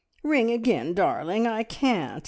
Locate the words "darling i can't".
0.95-2.19